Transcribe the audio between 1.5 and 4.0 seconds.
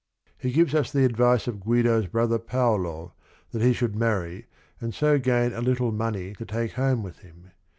Guido's brother Paolo that he should